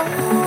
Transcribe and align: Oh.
Oh. 0.00 0.37